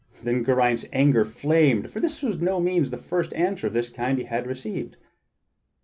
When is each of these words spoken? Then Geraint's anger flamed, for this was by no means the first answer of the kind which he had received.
Then 0.23 0.43
Geraint's 0.43 0.83
anger 0.91 1.23
flamed, 1.23 1.91
for 1.91 1.99
this 1.99 2.23
was 2.23 2.37
by 2.37 2.45
no 2.45 2.59
means 2.59 2.89
the 2.89 2.97
first 2.97 3.31
answer 3.33 3.67
of 3.67 3.73
the 3.73 3.83
kind 3.83 4.17
which 4.17 4.25
he 4.29 4.33
had 4.33 4.47
received. 4.47 4.97